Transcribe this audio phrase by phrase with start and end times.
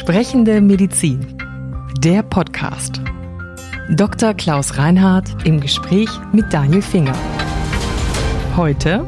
[0.00, 1.36] Sprechende Medizin.
[1.98, 3.02] Der Podcast.
[3.90, 4.32] Dr.
[4.32, 7.14] Klaus Reinhardt im Gespräch mit Daniel Finger.
[8.56, 9.04] Heute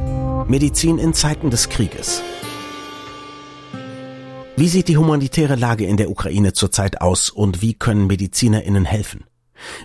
[0.48, 2.22] Medizin in Zeiten des Krieges.
[4.54, 9.24] Wie sieht die humanitäre Lage in der Ukraine zurzeit aus und wie können MedizinerInnen helfen?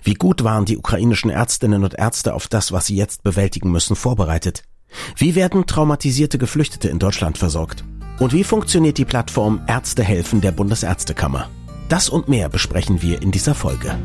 [0.03, 3.95] Wie gut waren die ukrainischen Ärztinnen und Ärzte auf das, was sie jetzt bewältigen müssen,
[3.95, 4.63] vorbereitet?
[5.15, 7.85] Wie werden traumatisierte Geflüchtete in Deutschland versorgt?
[8.19, 11.49] Und wie funktioniert die Plattform Ärzte helfen der Bundesärztekammer?
[11.87, 13.97] Das und mehr besprechen wir in dieser Folge.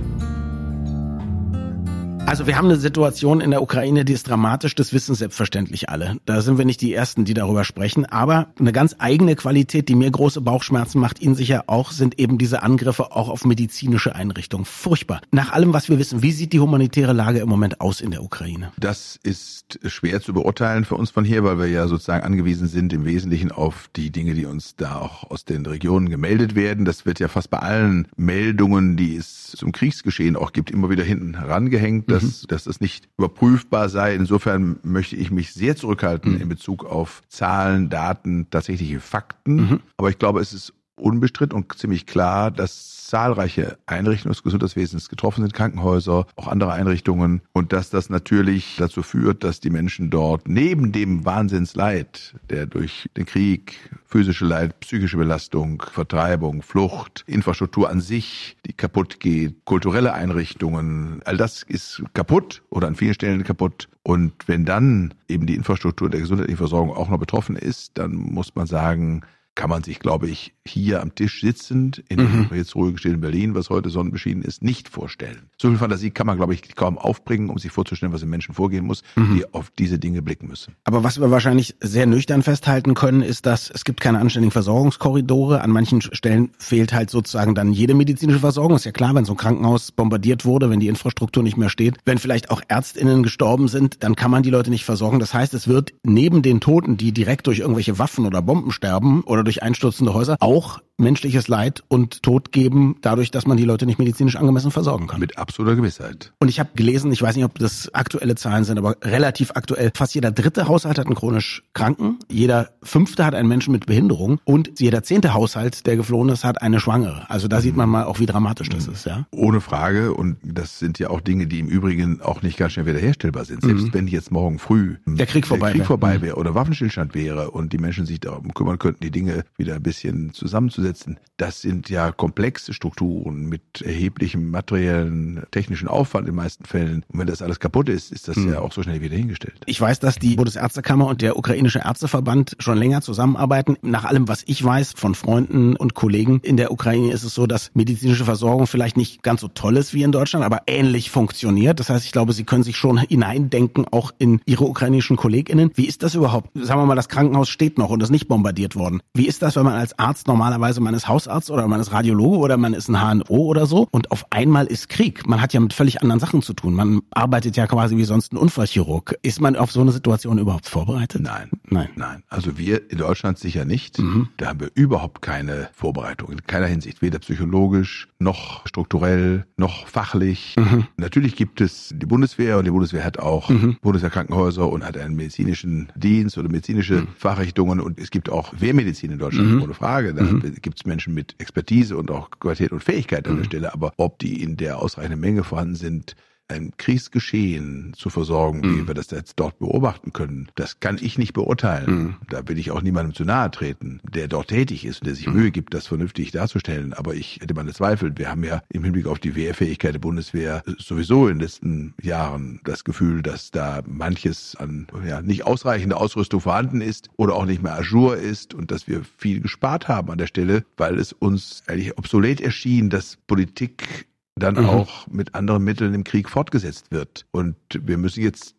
[2.25, 6.17] Also wir haben eine Situation in der Ukraine, die ist dramatisch, das wissen selbstverständlich alle.
[6.25, 8.07] Da sind wir nicht die Ersten, die darüber sprechen.
[8.07, 12.39] Aber eine ganz eigene Qualität, die mir große Bauchschmerzen macht, Ihnen sicher auch, sind eben
[12.39, 14.65] diese Angriffe auch auf medizinische Einrichtungen.
[14.65, 15.21] Furchtbar.
[15.31, 18.23] Nach allem, was wir wissen, wie sieht die humanitäre Lage im Moment aus in der
[18.23, 18.73] Ukraine?
[18.79, 22.95] Das ist schwer zu beurteilen für uns von hier, weil wir ja sozusagen angewiesen sind
[22.95, 26.84] im Wesentlichen auf die Dinge, die uns da auch aus den Regionen gemeldet werden.
[26.84, 31.05] Das wird ja fast bei allen Meldungen, die es zum Kriegsgeschehen auch gibt, immer wieder
[31.05, 32.47] hinten herangehängt dass, mhm.
[32.49, 34.15] dass das nicht überprüfbar sei.
[34.15, 36.41] Insofern möchte ich mich sehr zurückhalten mhm.
[36.43, 39.57] in Bezug auf Zahlen, Daten, tatsächliche Fakten.
[39.57, 39.81] Mhm.
[39.97, 45.43] Aber ich glaube, es ist unbestritten und ziemlich klar, dass zahlreiche Einrichtungen des Gesundheitswesens getroffen
[45.43, 50.49] sind, Krankenhäuser, auch andere Einrichtungen und dass das natürlich dazu führt, dass die Menschen dort
[50.49, 58.01] neben dem Wahnsinnsleid, der durch den Krieg, physische Leid, psychische Belastung, Vertreibung, Flucht, Infrastruktur an
[58.01, 63.91] sich, die kaputt geht, kulturelle Einrichtungen, all das ist kaputt oder an vielen Stellen kaputt.
[64.05, 68.55] Und wenn dann eben die Infrastruktur der gesundheitlichen Versorgung auch noch betroffen ist, dann muss
[68.55, 69.23] man sagen,
[69.55, 72.48] kann man sich, glaube ich, hier am Tisch sitzend, in mhm.
[72.55, 75.50] jetzt ruhig stehen in Berlin, was heute sonnenbeschieden ist, nicht vorstellen.
[75.61, 78.55] So viel Fantasie kann man, glaube ich, kaum aufbringen, um sich vorzustellen, was im Menschen
[78.55, 79.34] vorgehen muss, mhm.
[79.34, 80.75] die auf diese Dinge blicken müssen.
[80.84, 85.61] Aber was wir wahrscheinlich sehr nüchtern festhalten können, ist, dass es gibt keine anständigen Versorgungskorridore.
[85.61, 88.77] An manchen Stellen fehlt halt sozusagen dann jede medizinische Versorgung.
[88.77, 91.98] Ist ja klar, wenn so ein Krankenhaus bombardiert wurde, wenn die Infrastruktur nicht mehr steht,
[92.05, 95.19] wenn vielleicht auch ÄrztInnen gestorben sind, dann kann man die Leute nicht versorgen.
[95.19, 99.22] Das heißt, es wird neben den Toten, die direkt durch irgendwelche Waffen oder Bomben sterben
[99.22, 103.86] oder durch einstürzende Häuser, auch menschliches Leid und Tod geben, dadurch, dass man die Leute
[103.86, 105.20] nicht medizinisch angemessen versorgen kann.
[105.20, 106.32] Mit absoluter Gewissheit.
[106.38, 109.91] Und ich habe gelesen, ich weiß nicht, ob das aktuelle Zahlen sind, aber relativ aktuell,
[109.94, 114.38] fast jeder dritte Haushalt hat einen chronisch Kranken, jeder fünfte hat einen Menschen mit Behinderung
[114.44, 117.28] und jeder zehnte Haushalt, der geflohen ist, hat eine Schwangere.
[117.28, 117.62] Also da mhm.
[117.62, 118.92] sieht man mal auch, wie dramatisch das mhm.
[118.92, 119.06] ist.
[119.06, 119.26] ja.
[119.32, 120.14] Ohne Frage.
[120.14, 123.62] Und das sind ja auch Dinge, die im Übrigen auch nicht ganz schnell wiederherstellbar sind.
[123.62, 123.94] Selbst mhm.
[123.94, 126.22] wenn jetzt morgen früh der Krieg vorbei, der Krieg vorbei mhm.
[126.22, 129.82] wäre oder Waffenstillstand wäre und die Menschen sich darum kümmern könnten, die Dinge wieder ein
[129.82, 131.19] bisschen zusammenzusetzen.
[131.37, 137.04] Das sind ja komplexe Strukturen mit erheblichem materiellen, technischen Aufwand in den meisten Fällen.
[137.09, 138.53] Und wenn das alles kaputt ist, ist das mhm.
[138.53, 139.60] ja auch so schnell wieder hingestellt.
[139.66, 143.76] Ich weiß, dass die Bundesärztekammer und der ukrainische Ärzteverband schon länger zusammenarbeiten.
[143.82, 147.47] Nach allem, was ich weiß von Freunden und Kollegen in der Ukraine, ist es so,
[147.47, 151.81] dass medizinische Versorgung vielleicht nicht ganz so toll ist wie in Deutschland, aber ähnlich funktioniert.
[151.81, 155.72] Das heißt, ich glaube, sie können sich schon hineindenken, auch in ihre ukrainischen KollegInnen.
[155.75, 156.50] Wie ist das überhaupt?
[156.54, 159.03] Sagen wir mal, das Krankenhaus steht noch und ist nicht bombardiert worden.
[159.15, 162.38] Wie ist das, wenn man als Arzt normalerweise, man ist Hausarzt oder man ist Radiologe
[162.38, 165.27] oder man ist ein HNO oder so und auf einmal ist Krieg.
[165.27, 166.75] Man hat ja mit völlig anderen Sachen zu tun.
[166.75, 169.16] Man arbeitet ja quasi wie sonst ein Unfallchirurg.
[169.22, 171.22] Ist man auf so eine Situation überhaupt vorbereitet?
[171.22, 171.50] Nein.
[171.69, 171.88] Nein.
[171.97, 172.22] Nein.
[172.28, 173.99] Also wir in Deutschland sicher nicht.
[173.99, 174.28] Mhm.
[174.37, 180.56] Da haben wir überhaupt keine Vorbereitung in keiner Hinsicht, weder psychologisch noch strukturell noch fachlich.
[180.59, 180.87] Mhm.
[180.97, 183.77] Natürlich gibt es die Bundeswehr und die Bundeswehr hat auch mhm.
[183.83, 187.09] Bundeswehrkrankenhäuser und hat einen medizinischen Dienst oder medizinische mhm.
[187.16, 189.62] Fachrichtungen und es gibt auch Wehrmedizin in Deutschland, mhm.
[189.62, 190.15] ohne Frage.
[190.15, 190.56] Da mhm.
[190.61, 194.19] gibt es Menschen mit Expertise und auch Qualität und Fähigkeit an der Stelle, aber ob
[194.19, 196.17] die in der ausreichenden Menge vorhanden sind,
[196.53, 198.63] ein Kriegsgeschehen zu versorgen, mm.
[198.63, 198.87] wie mhm.
[198.89, 201.91] wir das jetzt dort beobachten können, das kann ich nicht beurteilen.
[201.91, 202.17] Mm.
[202.31, 205.27] Da will ich auch niemandem zu nahe treten, der dort tätig ist und der sich
[205.27, 205.33] mm.
[205.33, 206.93] Mühe gibt, das vernünftig darzustellen.
[206.93, 208.13] Aber ich hätte meine Zweifel.
[208.17, 212.61] Wir haben ja im Hinblick auf die Wehrfähigkeit der Bundeswehr sowieso in den letzten Jahren
[212.65, 217.63] das Gefühl, dass da manches an ja, nicht ausreichender Ausrüstung vorhanden ist oder auch nicht
[217.63, 221.63] mehr ajour ist und dass wir viel gespart haben an der Stelle, weil es uns
[221.66, 224.07] eigentlich obsolet erschien, dass Politik
[224.42, 224.68] dann mhm.
[224.68, 227.27] auch mit anderen Mitteln im Krieg fortgesetzt wird.
[227.30, 228.56] Und wir müssen jetzt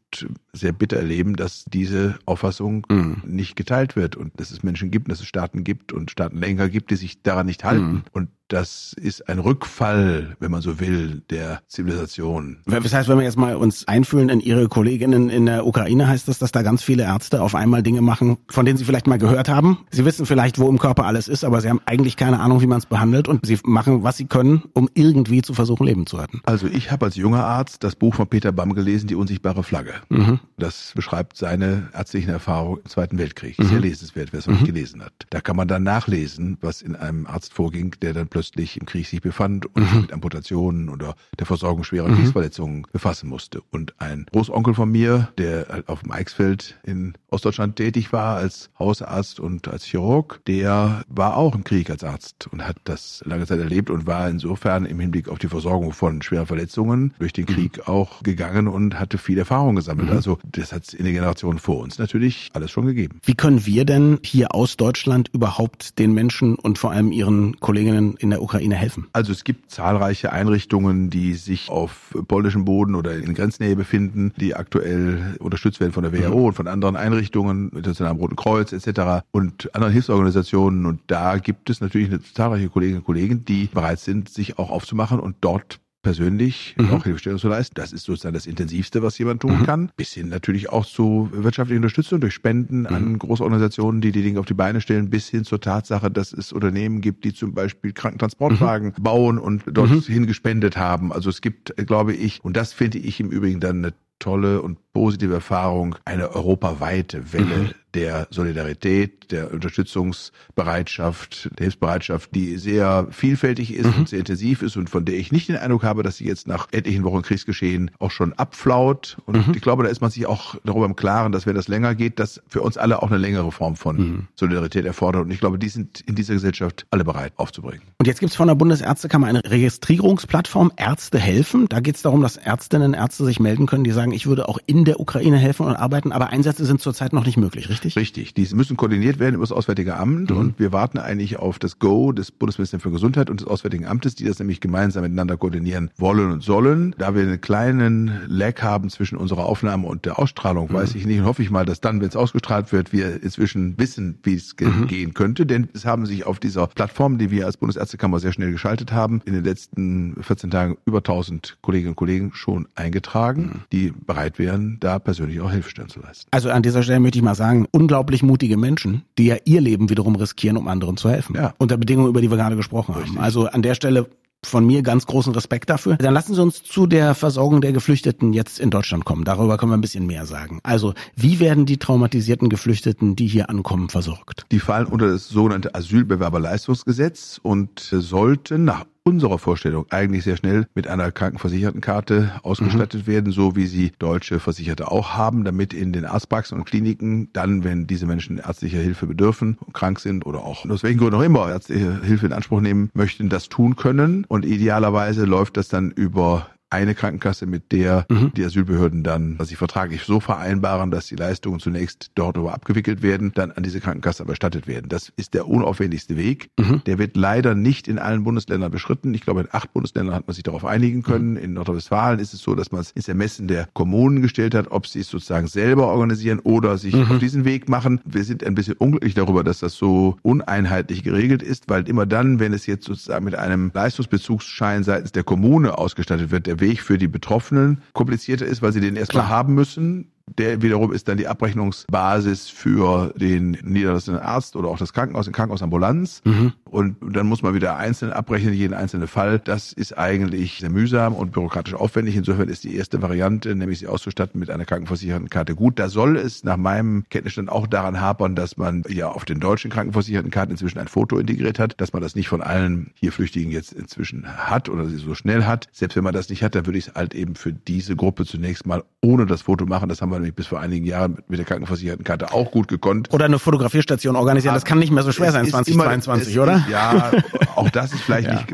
[0.53, 3.23] sehr bitter erleben, dass diese Auffassung mhm.
[3.25, 6.91] nicht geteilt wird und dass es Menschen gibt, dass es Staaten gibt und Staatenlenker gibt,
[6.91, 7.93] die sich daran nicht halten.
[7.93, 8.03] Mhm.
[8.11, 12.57] Und das ist ein Rückfall, wenn man so will, der Zivilisation.
[12.67, 16.27] Das heißt, wenn wir jetzt mal uns einfühlen in Ihre Kolleginnen in der Ukraine, heißt
[16.27, 19.17] das, dass da ganz viele Ärzte auf einmal Dinge machen, von denen Sie vielleicht mal
[19.17, 19.79] gehört haben.
[19.89, 22.67] Sie wissen vielleicht, wo im Körper alles ist, aber Sie haben eigentlich keine Ahnung, wie
[22.67, 26.17] man es behandelt und Sie machen, was Sie können, um irgendwie zu versuchen, Leben zu
[26.17, 26.41] retten.
[26.45, 29.95] Also ich habe als junger Arzt das Buch von Peter Bamm gelesen, Die unsichtbare Flagge.
[30.09, 30.39] Mhm.
[30.57, 33.57] Das beschreibt seine ärztlichen Erfahrungen im Zweiten Weltkrieg.
[33.57, 33.65] Mhm.
[33.65, 34.61] Sehr lesenswert, wer es noch mhm.
[34.61, 35.13] nicht gelesen hat.
[35.31, 39.07] Da kann man dann nachlesen, was in einem Arzt vorging, der dann plötzlich im Krieg
[39.07, 40.01] sich befand und mhm.
[40.01, 42.15] mit Amputationen oder der Versorgung schwerer mhm.
[42.15, 43.61] Kriegsverletzungen befassen musste.
[43.71, 48.69] Und ein Großonkel von mir, der halt auf dem Eichsfeld in Ostdeutschland tätig war als
[48.77, 53.45] Hausarzt und als Chirurg, der war auch im Krieg als Arzt und hat das lange
[53.45, 57.45] Zeit erlebt und war insofern im Hinblick auf die Versorgung von schweren Verletzungen durch den
[57.45, 57.83] Krieg mhm.
[57.93, 60.09] auch gegangen und hatte viel Erfahrung gesammelt.
[60.09, 60.15] Mhm.
[60.15, 63.19] Also das hat in der Generation vor uns natürlich alles schon gegeben.
[63.23, 68.15] Wie können wir denn hier aus Deutschland überhaupt den Menschen und vor allem ihren Kolleginnen
[68.17, 69.07] in der Ukraine helfen?
[69.13, 74.55] Also es gibt zahlreiche Einrichtungen, die sich auf polnischem Boden oder in Grenznähe befinden, die
[74.55, 76.45] aktuell unterstützt werden von der WHO mhm.
[76.45, 79.23] und von anderen Einrichtungen, Internationalem Roten Kreuz etc.
[79.31, 80.85] und anderen Hilfsorganisationen.
[80.85, 84.69] Und da gibt es natürlich eine zahlreiche Kolleginnen und Kollegen, die bereit sind, sich auch
[84.69, 86.91] aufzumachen und dort persönlich mhm.
[86.91, 87.73] auch Hilfestellung zu leisten.
[87.75, 89.65] Das ist sozusagen das Intensivste, was jemand tun mhm.
[89.65, 89.91] kann.
[89.95, 92.87] Bis hin natürlich auch zu wirtschaftlicher Unterstützung durch Spenden mhm.
[92.87, 96.51] an Großorganisationen, die die Dinge auf die Beine stellen, bis hin zur Tatsache, dass es
[96.51, 99.03] Unternehmen gibt, die zum Beispiel Krankentransportwagen mhm.
[99.03, 100.27] bauen und dorthin mhm.
[100.27, 101.11] gespendet haben.
[101.11, 104.77] Also es gibt, glaube ich, und das finde ich im Übrigen dann eine tolle und
[104.93, 107.69] positive Erfahrung, eine europaweite Welle mhm.
[107.95, 114.01] der Solidarität, der Unterstützungsbereitschaft, der Hilfsbereitschaft, die sehr vielfältig ist mhm.
[114.01, 116.47] und sehr intensiv ist und von der ich nicht den Eindruck habe, dass sie jetzt
[116.47, 119.17] nach etlichen Wochen Kriegsgeschehen auch schon abflaut.
[119.25, 119.53] Und mhm.
[119.55, 122.19] ich glaube, da ist man sich auch darüber im Klaren, dass wenn das länger geht,
[122.19, 124.27] dass für uns alle auch eine längere Form von mhm.
[124.35, 125.23] Solidarität erfordert.
[125.23, 127.81] Und ich glaube, die sind in dieser Gesellschaft alle bereit aufzubringen.
[127.97, 131.67] Und jetzt gibt es von der Bundesärztekammer eine Registrierungsplattform Ärzte helfen.
[131.69, 134.47] Da geht es darum, dass Ärztinnen und Ärzte sich melden können, die sagen, ich würde
[134.47, 137.95] auch in der Ukraine helfen und arbeiten, aber Einsätze sind zurzeit noch nicht möglich, richtig?
[137.95, 138.33] Richtig.
[138.33, 140.37] Die müssen koordiniert werden über das Auswärtige Amt mhm.
[140.37, 144.15] und wir warten eigentlich auf das Go des Bundesministeriums für Gesundheit und des Auswärtigen Amtes,
[144.15, 146.95] die das nämlich gemeinsam miteinander koordinieren wollen und sollen.
[146.97, 150.73] Da wir einen kleinen Lag haben zwischen unserer Aufnahme und der Ausstrahlung, mhm.
[150.73, 153.77] weiß ich nicht und hoffe ich mal, dass dann, wenn es ausgestrahlt wird, wir inzwischen
[153.77, 154.87] wissen, wie es mhm.
[154.87, 158.51] gehen könnte, denn es haben sich auf dieser Plattform, die wir als Bundesärztekammer sehr schnell
[158.51, 163.61] geschaltet haben, in den letzten 14 Tagen über 1000 Kolleginnen und Kollegen schon eingetragen, mhm.
[163.71, 166.27] die bereit wären, da persönlich auch Hilfestellung zu leisten.
[166.31, 169.89] Also an dieser Stelle möchte ich mal sagen, unglaublich mutige Menschen, die ja ihr Leben
[169.89, 171.35] wiederum riskieren, um anderen zu helfen.
[171.35, 171.53] Ja.
[171.57, 173.15] Unter Bedingungen, über die wir gerade gesprochen Richtig.
[173.15, 173.23] haben.
[173.23, 174.07] Also an der Stelle
[174.45, 175.95] von mir ganz großen Respekt dafür.
[175.97, 179.23] Dann lassen Sie uns zu der Versorgung der Geflüchteten jetzt in Deutschland kommen.
[179.23, 180.59] Darüber können wir ein bisschen mehr sagen.
[180.63, 184.45] Also, wie werden die traumatisierten Geflüchteten, die hier ankommen, versorgt?
[184.51, 190.87] Die fallen unter das sogenannte Asylbewerberleistungsgesetz und sollten nach unserer Vorstellung eigentlich sehr schnell mit
[190.87, 193.11] einer Krankenversichertenkarte ausgestattet mhm.
[193.11, 197.63] werden, so wie sie deutsche Versicherte auch haben, damit in den Arztpraxen und Kliniken dann,
[197.63, 201.49] wenn diese Menschen ärztlicher Hilfe bedürfen, krank sind oder auch aus welchen Gründen auch immer
[201.49, 204.25] ärztliche Hilfe in Anspruch nehmen möchten, das tun können.
[204.27, 208.33] Und idealerweise läuft das dann über eine Krankenkasse, mit der mhm.
[208.35, 213.31] die Asylbehörden dann, sie vertraglich so vereinbaren, dass die Leistungen zunächst dort über abgewickelt werden,
[213.35, 214.89] dann an diese Krankenkasse bestattet werden.
[214.89, 216.49] Das ist der unaufwendigste Weg.
[216.59, 216.81] Mhm.
[216.85, 219.13] Der wird leider nicht in allen Bundesländern beschritten.
[219.13, 221.31] Ich glaube, in acht Bundesländern hat man sich darauf einigen können.
[221.31, 221.37] Mhm.
[221.37, 224.87] In Nordrhein-Westfalen ist es so, dass man es ins Ermessen der Kommunen gestellt hat, ob
[224.87, 227.11] sie es sozusagen selber organisieren oder sich mhm.
[227.11, 228.01] auf diesen Weg machen.
[228.03, 232.39] Wir sind ein bisschen unglücklich darüber, dass das so uneinheitlich geregelt ist, weil immer dann,
[232.39, 236.97] wenn es jetzt sozusagen mit einem Leistungsbezugsschein seitens der Kommune ausgestattet wird, der Weg für
[236.97, 240.12] die Betroffenen komplizierter ist, weil sie den erstmal haben müssen.
[240.27, 245.31] Der wiederum ist dann die Abrechnungsbasis für den niederlassenden Arzt oder auch das Krankenhaus, die
[245.31, 246.21] Krankenhausambulanz.
[246.23, 246.53] Mhm.
[246.63, 249.39] Und dann muss man wieder einzeln abrechnen, jeden einzelnen Fall.
[249.39, 252.15] Das ist eigentlich sehr mühsam und bürokratisch aufwendig.
[252.15, 255.77] Insofern ist die erste Variante, nämlich sie auszustatten mit einer Krankenversichertenkarte gut.
[255.77, 259.69] Da soll es nach meinem Kenntnisstand auch daran hapern, dass man ja auf den deutschen
[259.69, 263.73] Krankenversichertenkarten inzwischen ein Foto integriert hat, dass man das nicht von allen hier Flüchtigen jetzt
[263.73, 265.67] inzwischen hat oder sie so schnell hat.
[265.73, 268.25] Selbst wenn man das nicht hat, dann würde ich es halt eben für diese Gruppe
[268.25, 269.89] zunächst mal ohne das Foto machen.
[269.89, 273.13] Das haben wir nämlich bis vor einigen Jahren mit der Krankenversichertenkarte auch gut gekonnt.
[273.13, 276.65] Oder eine Fotografierstation organisieren, das kann nicht mehr so schwer sein 2022, oder?
[276.69, 277.11] ja,
[277.55, 278.35] auch das ist vielleicht ja.
[278.35, 278.47] nicht,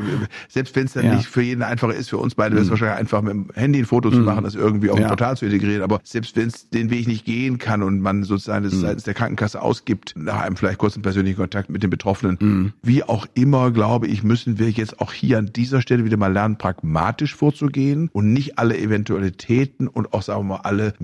[0.48, 1.14] selbst wenn es dann ja.
[1.14, 2.72] nicht für jeden einfacher ist, für uns beide wäre es mhm.
[2.72, 4.14] wahrscheinlich einfach mit dem Handy ein Foto mhm.
[4.14, 5.06] zu machen, das irgendwie auf ja.
[5.06, 8.24] ein Portal zu integrieren, aber selbst wenn es den Weg nicht gehen kann und man
[8.24, 8.80] sozusagen das mhm.
[8.80, 12.72] seitens der Krankenkasse ausgibt, nach einem vielleicht kurzen persönlichen Kontakt mit den Betroffenen, mhm.
[12.82, 16.32] wie auch immer, glaube ich, müssen wir jetzt auch hier an dieser Stelle wieder mal
[16.32, 20.94] lernen, pragmatisch vorzugehen und nicht alle Eventualitäten und auch, sagen wir mal, alle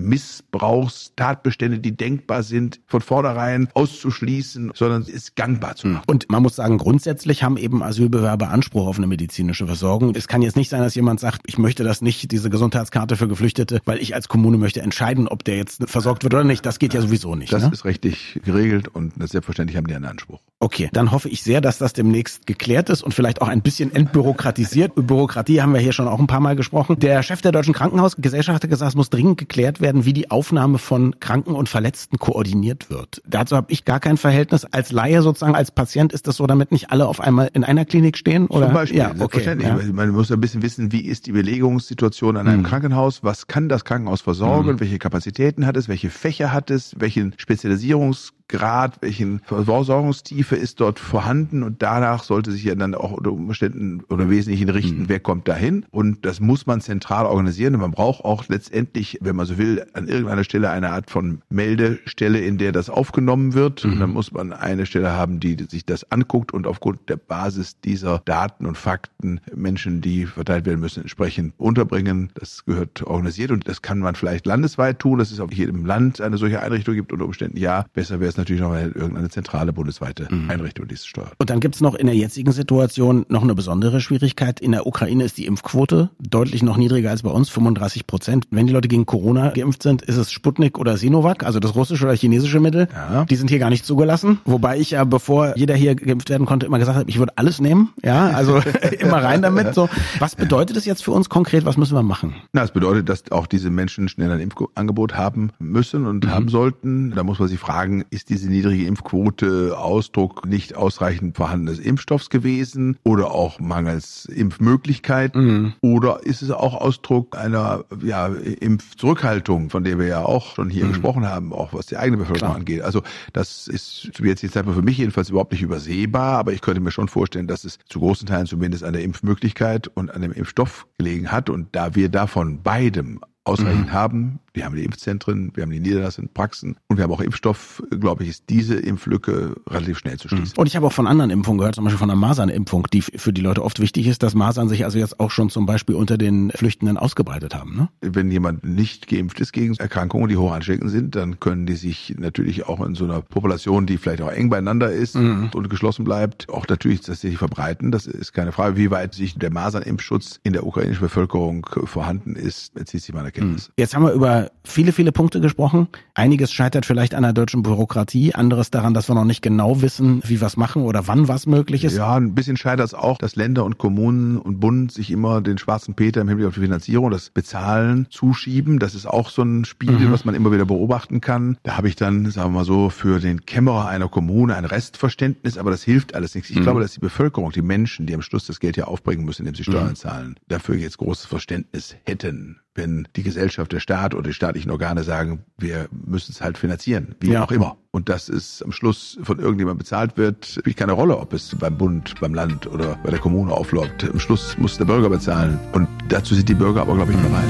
[0.57, 6.03] Missbrauchstatbestände, die denkbar sind, von vornherein auszuschließen, sondern es gangbar zu machen.
[6.07, 10.15] Und man muss sagen, Grund grundsätzlich haben eben Asylbewerber Anspruch auf eine medizinische Versorgung.
[10.15, 13.27] Es kann jetzt nicht sein, dass jemand sagt, ich möchte das nicht, diese Gesundheitskarte für
[13.27, 16.65] Geflüchtete, weil ich als Kommune möchte entscheiden, ob der jetzt versorgt wird oder nicht.
[16.65, 17.53] Das geht ja sowieso nicht.
[17.53, 17.69] Das ne?
[17.71, 20.39] ist rechtlich geregelt und selbstverständlich haben die einen Anspruch.
[20.59, 23.93] Okay, dann hoffe ich sehr, dass das demnächst geklärt ist und vielleicht auch ein bisschen
[23.93, 24.95] entbürokratisiert.
[24.95, 26.97] Bürokratie haben wir hier schon auch ein paar Mal gesprochen.
[26.97, 30.77] Der Chef der Deutschen Krankenhausgesellschaft hat gesagt, es muss dringend geklärt werden, wie die Aufnahme
[30.77, 33.21] von Kranken und Verletzten koordiniert wird.
[33.27, 34.63] Dazu habe ich gar kein Verhältnis.
[34.63, 37.83] Als Laie sozusagen, als Patient ist das so, damit nicht alle auf einmal in einer
[37.83, 38.47] Klinik stehen?
[38.47, 38.67] Oder?
[38.67, 39.77] Zum Beispiel, ja, okay, ja.
[39.91, 42.65] Man muss ein bisschen wissen, wie ist die Belegungssituation an einem mhm.
[42.65, 43.25] Krankenhaus?
[43.25, 44.71] Was kann das Krankenhaus versorgen?
[44.71, 44.79] Mhm.
[44.79, 45.89] Welche Kapazitäten hat es?
[45.89, 46.95] Welche Fächer hat es?
[46.97, 53.11] Welchen Spezialisierungs Grad, welchen Versorgungstiefe ist dort vorhanden und danach sollte sich ja dann auch
[53.11, 55.09] unter Umständen oder Wesentlichen richten, mhm.
[55.09, 59.35] wer kommt dahin und das muss man zentral organisieren und man braucht auch letztendlich, wenn
[59.35, 63.83] man so will, an irgendeiner Stelle eine Art von Meldestelle, in der das aufgenommen wird
[63.83, 63.93] mhm.
[63.93, 67.79] und dann muss man eine Stelle haben, die sich das anguckt und aufgrund der Basis
[67.81, 72.29] dieser Daten und Fakten Menschen, die verteilt werden müssen, entsprechend unterbringen.
[72.35, 76.21] Das gehört organisiert und das kann man vielleicht landesweit tun, dass es auf jedem Land
[76.21, 79.73] eine solche Einrichtung gibt unter Umständen ja, besser wäre es natürlich noch mal irgendeine zentrale
[79.73, 80.49] bundesweite mhm.
[80.49, 81.33] Einrichtung, die es steuert.
[81.37, 84.59] Und dann gibt es noch in der jetzigen Situation noch eine besondere Schwierigkeit.
[84.59, 88.47] In der Ukraine ist die Impfquote deutlich noch niedriger als bei uns, 35 Prozent.
[88.51, 92.05] Wenn die Leute gegen Corona geimpft sind, ist es Sputnik oder Sinovac, also das russische
[92.05, 92.87] oder chinesische Mittel.
[92.93, 93.25] Ja.
[93.25, 94.39] Die sind hier gar nicht zugelassen.
[94.45, 97.59] Wobei ich ja, bevor jeder hier geimpft werden konnte, immer gesagt habe, ich würde alles
[97.59, 97.89] nehmen.
[98.03, 98.61] Ja, also
[98.99, 99.73] immer rein damit.
[99.73, 99.89] So,
[100.19, 101.65] was bedeutet das jetzt für uns konkret?
[101.65, 102.35] Was müssen wir machen?
[102.53, 106.31] Na, es bedeutet, dass auch diese Menschen schnell ein Impfangebot haben müssen und mhm.
[106.31, 107.11] haben sollten.
[107.11, 112.29] Da muss man sich fragen, ist ist diese niedrige Impfquote Ausdruck nicht ausreichend vorhandenes Impfstoffs
[112.29, 115.73] gewesen oder auch mangels Impfmöglichkeiten mhm.
[115.81, 120.85] oder ist es auch Ausdruck einer ja, Impfzurückhaltung, von der wir ja auch schon hier
[120.85, 120.89] mhm.
[120.89, 122.59] gesprochen haben, auch was die eigene Bevölkerung Klar.
[122.59, 122.81] angeht.
[122.81, 123.01] Also
[123.33, 126.91] das ist zu jetzt Zeitpunkt für mich jedenfalls überhaupt nicht übersehbar, aber ich könnte mir
[126.91, 130.87] schon vorstellen, dass es zu großen Teilen zumindest an der Impfmöglichkeit und an dem Impfstoff
[130.97, 133.93] gelegen hat und da wir davon beidem ausreichend mhm.
[133.93, 134.39] haben.
[134.57, 138.23] Wir haben die Impfzentren, wir haben die niederlassenden Praxen und wir haben auch Impfstoff, glaube
[138.23, 140.57] ich, ist diese Impflücke relativ schnell zu schließen.
[140.57, 143.31] Und ich habe auch von anderen Impfungen gehört, zum Beispiel von der Masernimpfung, die für
[143.31, 146.17] die Leute oft wichtig ist, dass Masern sich also jetzt auch schon zum Beispiel unter
[146.17, 147.75] den Flüchtenden ausgebreitet haben.
[147.75, 147.89] Ne?
[148.01, 152.15] Wenn jemand nicht geimpft ist gegen Erkrankungen, die hoch ansteckend sind, dann können die sich
[152.17, 155.51] natürlich auch in so einer Population, die vielleicht auch eng beieinander ist mhm.
[155.53, 157.91] und geschlossen bleibt, auch natürlich tatsächlich verbreiten.
[157.91, 158.75] Das ist keine Frage.
[158.75, 163.69] Wie weit sich der Masernimpfschutz in der ukrainischen Bevölkerung vorhanden ist, entzieht sich meiner Kenntnis.
[163.77, 165.87] Jetzt haben wir über viele, viele Punkte gesprochen.
[166.13, 170.21] Einiges scheitert vielleicht an der deutschen Bürokratie, anderes daran, dass wir noch nicht genau wissen,
[170.25, 171.97] wie wir es machen oder wann was möglich ist.
[171.97, 175.57] Ja, ein bisschen scheitert es auch, dass Länder und Kommunen und Bund sich immer den
[175.57, 178.79] schwarzen Peter im Hinblick auf die Finanzierung, das Bezahlen zuschieben.
[178.79, 180.11] Das ist auch so ein Spiel, mhm.
[180.11, 181.57] was man immer wieder beobachten kann.
[181.63, 185.57] Da habe ich dann, sagen wir mal so, für den Kämmerer einer Kommune ein Restverständnis,
[185.57, 186.49] aber das hilft alles nichts.
[186.49, 186.63] Ich mhm.
[186.63, 189.55] glaube, dass die Bevölkerung, die Menschen, die am Schluss das Geld ja aufbringen müssen, indem
[189.55, 189.95] sie Steuern mhm.
[189.95, 195.03] zahlen, dafür jetzt großes Verständnis hätten wenn die Gesellschaft, der Staat oder die staatlichen Organe
[195.03, 197.43] sagen, wir müssen es halt finanzieren, wie ja.
[197.43, 197.77] auch immer.
[197.91, 201.77] Und dass es am Schluss von irgendjemandem bezahlt wird, spielt keine Rolle, ob es beim
[201.77, 204.05] Bund, beim Land oder bei der Kommune aufläuft.
[204.09, 205.59] Am Schluss muss der Bürger bezahlen.
[205.73, 207.43] Und dazu sind die Bürger aber, glaube ich, bereit.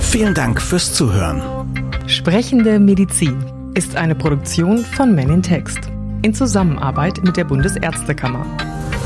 [0.00, 1.42] Vielen Dank fürs Zuhören.
[2.06, 8.46] Sprechende Medizin ist eine Produktion von Men in Text in Zusammenarbeit mit der Bundesärztekammer.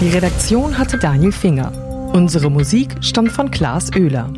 [0.01, 1.73] Die Redaktion hatte Daniel Finger.
[2.13, 4.31] Unsere Musik stammt von Klaas Oehler.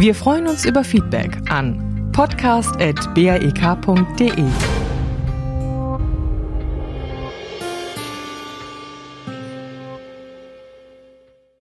[0.00, 4.79] Wir freuen uns über Feedback an podcast.baek.de.